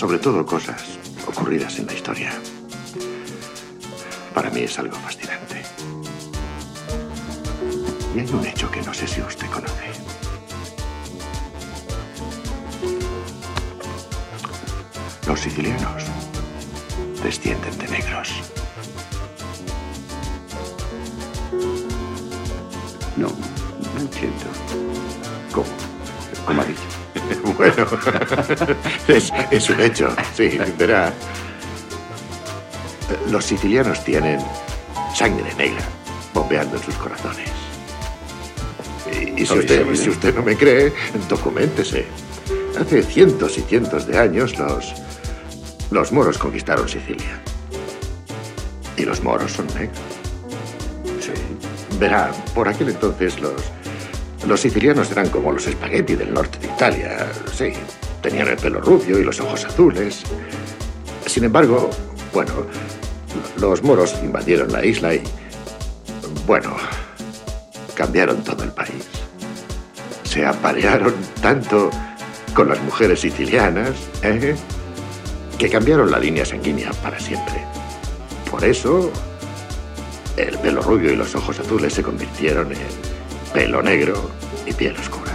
[0.01, 0.83] Sobre todo cosas
[1.27, 2.33] ocurridas en la historia.
[4.33, 5.63] Para mí es algo fascinante.
[8.15, 9.91] Y hay un hecho que no sé si usted conoce.
[15.27, 16.05] Los sicilianos
[17.23, 18.33] descienden de negros.
[23.19, 24.47] No, no entiendo.
[25.53, 25.69] ¿Cómo?
[26.47, 26.81] ¿Cómo ha dicho?
[27.59, 27.87] bueno,
[29.51, 31.13] es, un hecho, sí, verá.
[33.29, 34.41] Los sicilianos tienen
[35.15, 35.83] sangre negra
[36.33, 37.51] bombeando en sus corazones.
[39.13, 40.93] Y, y si, usted, si usted no me cree,
[41.29, 42.07] documentese.
[42.79, 44.95] Hace cientos y cientos de años los,
[45.91, 47.41] los moros conquistaron Sicilia.
[48.97, 49.99] Y los moros son negros.
[51.21, 51.33] Sí.
[51.99, 53.61] Verá, por aquel entonces los,
[54.47, 57.27] los sicilianos eran como los espagueti del norte de Italia.
[57.53, 57.73] Sí,
[58.23, 60.23] tenían el pelo rubio y los ojos azules.
[61.27, 61.91] Sin embargo,
[62.33, 62.53] bueno,
[63.59, 65.23] los moros invadieron la isla y,
[66.47, 66.77] bueno,
[67.95, 69.07] cambiaron todo el país.
[70.25, 71.91] Se aparearon tanto
[72.55, 73.91] con las mujeres sicilianas,
[74.23, 74.55] ¿eh?
[75.59, 77.65] que cambiaron la línea sanguínea para siempre.
[78.51, 79.11] Por eso,
[80.37, 82.79] el pelo rubio y los ojos azules se convirtieron en
[83.53, 84.31] pelo negro
[84.67, 85.33] y piel oscura.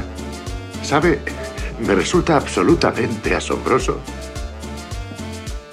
[0.84, 1.20] ¿Sabe?
[1.80, 4.00] Me resulta absolutamente asombroso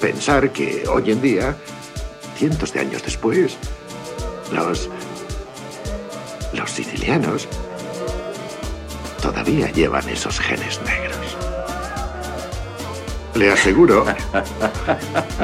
[0.01, 1.55] pensar que hoy en día,
[2.37, 3.57] cientos de años después,
[4.51, 4.91] los.
[6.53, 7.49] los sicilianos
[9.23, 11.37] todavía llevan esos genes negros.
[13.35, 14.05] Le aseguro.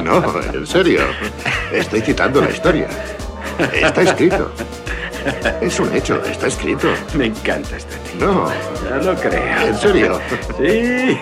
[0.02, 1.02] No, en serio.
[1.72, 2.88] Estoy citando la historia.
[3.72, 4.52] Está escrito.
[5.60, 6.88] Es un hecho, está escrito.
[7.14, 8.26] Me encanta este tío.
[8.26, 8.48] No.
[8.88, 9.68] Ya lo creo.
[9.68, 10.20] ¿En serio?
[10.56, 11.20] Sí.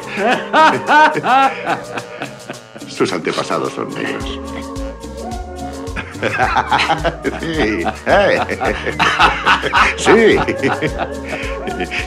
[2.88, 4.40] Sus antepasados son negros.
[7.40, 7.84] sí.
[8.06, 8.40] eh.
[9.96, 10.38] sí.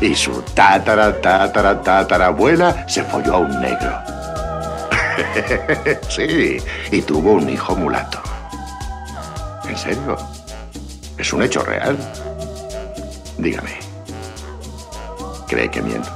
[0.02, 4.00] Y su tatara, tatara, tatarabuela se folló a un negro.
[6.10, 6.58] sí.
[6.92, 8.22] Y tuvo un hijo mulato.
[9.68, 10.18] ¿En serio?
[11.18, 11.98] ¿Es un hecho real?
[13.38, 13.89] Dígame.
[15.50, 16.08] ¿Cree que miento?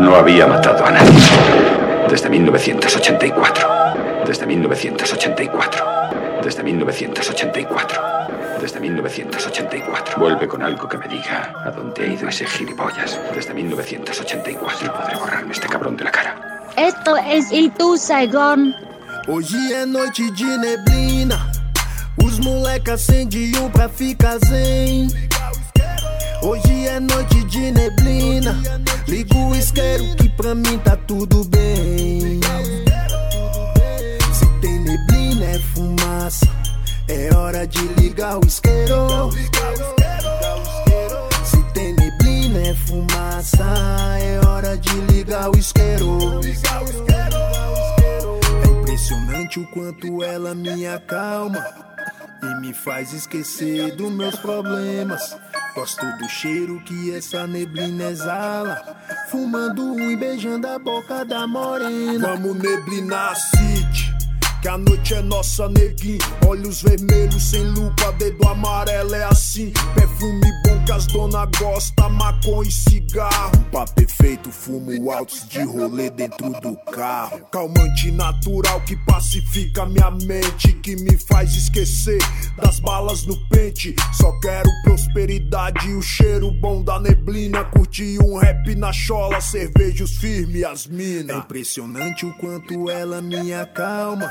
[0.00, 1.20] No había matado a nadie.
[2.08, 3.68] Desde 1984.
[4.26, 5.84] Desde 1984.
[6.42, 8.02] Desde 1984.
[8.58, 10.18] Desde 1984.
[10.18, 13.20] Vuelve con algo que me diga a dónde ha ido ese gilipollas.
[13.34, 16.62] Desde 1984 podré borrarme este cabrón de la cara.
[16.78, 18.74] Esto es Itu Saigon.
[19.28, 21.55] Hoje é noite de neblina.
[22.26, 25.06] Os moleque acende um pra ficar zen.
[26.42, 28.60] Hoje é noite de neblina.
[29.06, 32.40] Liga o isqueiro que pra mim tá tudo bem.
[34.32, 36.48] Se tem neblina é fumaça.
[37.06, 39.30] É hora de ligar o isqueiro.
[41.44, 43.64] Se tem neblina é fumaça.
[44.20, 46.40] É hora de ligar o isqueiro.
[48.64, 51.85] É impressionante o quanto ela me acalma
[52.42, 55.36] e me faz esquecer dos meus problemas.
[55.74, 58.96] Gosto do cheiro que essa neblina exala,
[59.30, 62.28] fumando um e beijando a boca da morena.
[62.28, 64.14] Vamos neblinar a city.
[64.62, 66.18] Que a noite é nossa, neguinho.
[66.46, 69.72] Olhos vermelhos sem lupa, dedo amarelo é assim.
[69.94, 73.50] Perfume que as dona gosta, maconha e cigarro.
[73.72, 77.40] Pra perfeito, fumo altos de rolê dentro do carro.
[77.50, 82.20] Calmante natural que pacifica minha mente, que me faz esquecer
[82.56, 83.96] das balas no pente.
[84.14, 87.64] Só quero prosperidade e o cheiro bom da neblina.
[87.64, 91.32] Curti um rap na chola, cervejos firmes, as mina.
[91.32, 94.30] É impressionante o quanto ela me acalma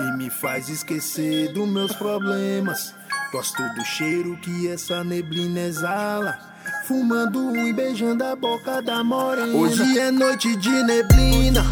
[0.00, 2.94] e me faz esquecer dos meus problemas.
[3.32, 6.38] Gosto do cheiro que essa neblina exala.
[6.86, 9.52] Fumando um e beijando a boca da morena.
[9.56, 11.64] Hoje é noite de neblina.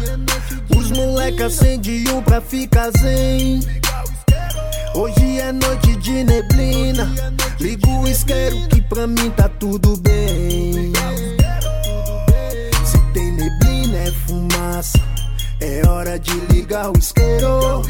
[0.77, 3.61] Os moleque acende um pra ficar zen.
[4.93, 7.09] Hoje é noite de neblina.
[7.59, 10.91] Liga o isqueiro que pra mim tá tudo bem.
[12.85, 14.99] Se tem neblina é fumaça.
[15.61, 17.81] É hora de ligar o isqueiro.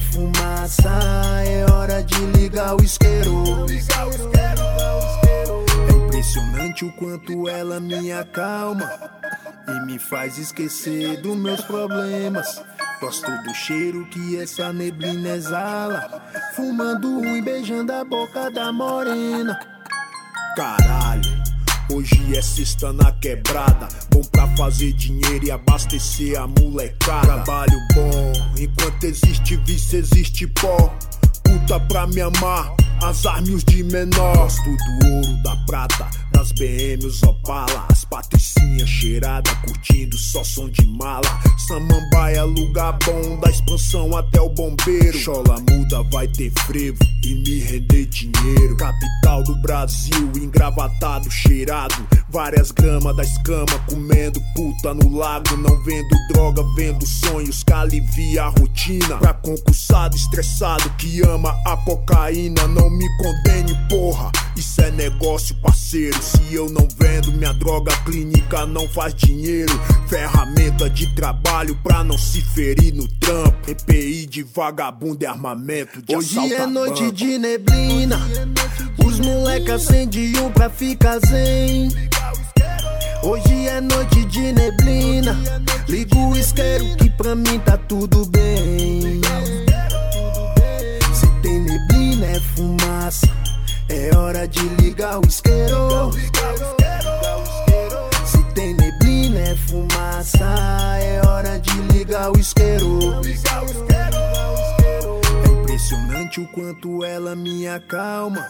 [0.00, 0.90] Fumaça.
[1.44, 3.66] É hora de ligar o isqueiro.
[5.88, 8.88] É impressionante o quanto ela me acalma
[9.68, 12.62] e me faz esquecer dos meus problemas.
[13.00, 16.22] Gosto do cheiro que essa neblina exala,
[16.56, 19.58] fumando um e beijando a boca da morena.
[20.56, 21.07] Caralho.
[21.90, 27.26] Hoje é sexta na quebrada, bom pra fazer dinheiro e abastecer a molecada.
[27.26, 30.94] Trabalho bom, enquanto existe vício, existe pó.
[31.42, 34.36] Puta pra me amar, as armas de menor.
[34.36, 37.86] Gosto do ouro, da prata, das BM, os Opala.
[37.90, 41.28] As patricinhas cheirada, curtindo só som de mala.
[41.66, 45.18] Samambaia, lugar bom, da expansão até o bombeiro.
[45.18, 48.76] Chola muda, vai ter frevo e me render dinheiro.
[48.76, 52.06] Capital do Brasil, engravatado, cheirado.
[52.30, 55.56] Várias gramas da escama, comendo puta no lago.
[55.56, 59.16] Não vendo droga, vendo sonhos que alivia a rotina.
[59.18, 62.68] Pra concursado, estressado, que ama a cocaína.
[62.68, 64.30] Não me condene, porra.
[64.56, 66.27] Isso é negócio, parceiro.
[66.28, 69.72] Se eu não vendo minha droga, clínica não faz dinheiro.
[70.08, 73.70] Ferramenta de trabalho pra não se ferir no trampo.
[73.70, 77.12] EPI de vagabundo e armamento de Hoje é noite banco.
[77.12, 78.20] de neblina.
[79.04, 81.88] Os moleque acende um pra ficar zen.
[83.22, 85.38] Hoje é noite de neblina.
[85.88, 89.20] Liga o isqueiro que pra mim tá tudo bem.
[91.14, 93.26] Se tem neblina é fumaça.
[93.88, 96.12] É hora de ligar o isqueiro.
[98.26, 100.44] Se tem neblina é fumaça.
[101.00, 102.98] É hora de ligar o isqueiro.
[105.44, 108.46] É impressionante o quanto ela me acalma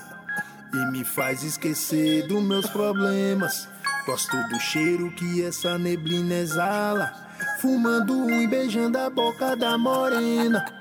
[0.74, 3.68] e me faz esquecer dos meus problemas.
[4.07, 7.12] Gosto do cheiro que essa neblina exala,
[7.61, 10.78] fumando um e beijando a boca da morena.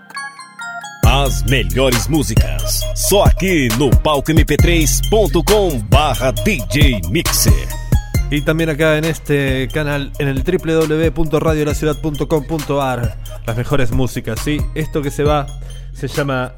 [1.06, 7.68] As melhores músicas, só aqui no palcomp3.com barra DJ Mixer.
[8.30, 14.58] Y también acá en este canal, en el www.radiolaciudad.com.ar, las mejores músicas, ¿sí?
[14.76, 15.48] Esto que se va
[15.94, 16.54] se llama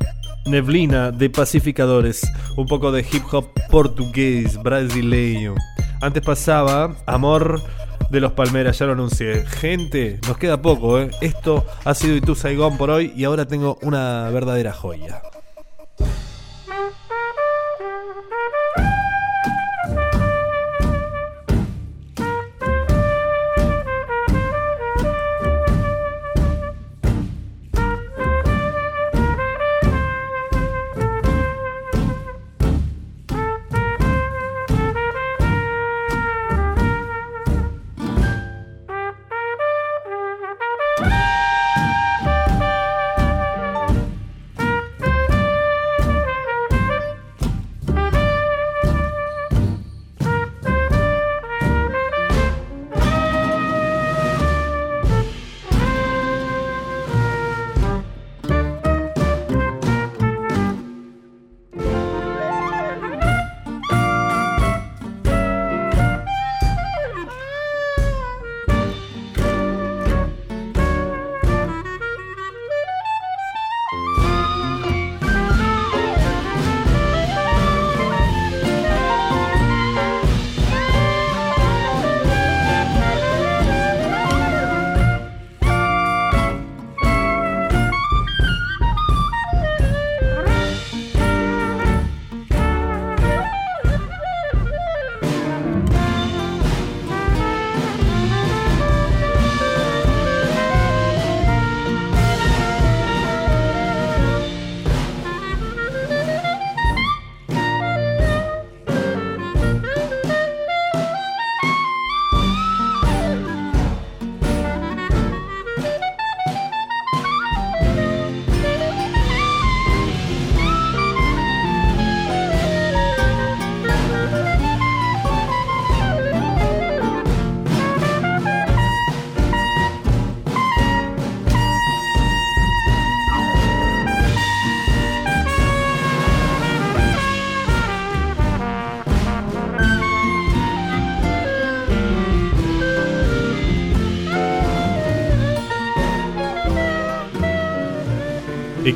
[0.46, 2.28] Neblina de Pacificadores,
[2.58, 5.56] un poco de hip hop portugués, brasileño.
[6.02, 7.62] Antes pasaba Amor
[8.10, 9.46] de los Palmeras, ya lo anuncié.
[9.46, 11.12] Gente, nos queda poco, ¿eh?
[11.22, 15.22] Esto ha sido Itu Saigón por hoy y ahora tengo una verdadera joya.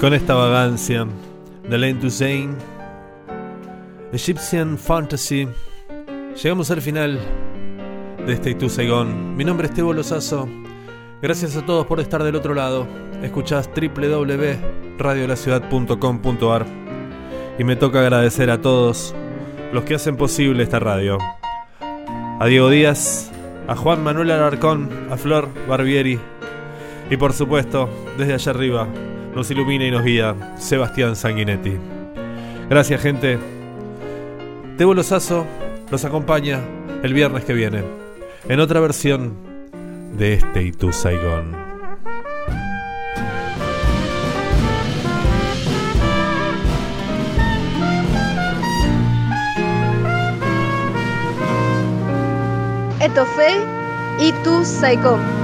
[0.04, 1.08] Con esta vagancia
[1.70, 2.50] de Lane to Zane,
[4.12, 5.48] Egyptian Fantasy,
[6.36, 7.18] llegamos al final
[8.26, 9.38] de este Itu Saigon.
[9.38, 10.50] Mi nombre es Tebo Lozazo.
[11.22, 12.86] Gracias a todos por estar del otro lado.
[13.22, 16.66] Escuchás www.radiolaciudad.com.ar
[17.58, 19.16] y me toca agradecer a todos
[19.72, 21.18] los que hacen posible esta radio.
[22.42, 23.32] A Diego Díaz,
[23.70, 26.20] a Juan Manuel Alarcón, a Flor Barbieri
[27.10, 28.90] y por supuesto, desde allá arriba,
[29.36, 31.78] nos ilumina y nos guía Sebastián Sanguinetti.
[32.70, 33.40] Gracias, gente.
[34.78, 35.46] Tebo Lozazo
[35.92, 36.60] los acompaña
[37.04, 37.84] el viernes que viene
[38.48, 39.36] en otra versión
[40.18, 41.64] de este Itu Saigón.
[53.00, 53.62] Esto fue
[54.22, 55.43] Itu Saigon.